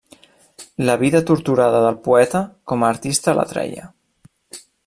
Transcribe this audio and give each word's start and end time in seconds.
La 0.89 0.95
vida 1.01 1.21
torturada 1.31 1.83
del 1.87 1.99
poeta 2.09 2.43
com 2.73 2.81
a 2.89 2.93
artista 2.97 3.39
l'atreia. 3.41 3.89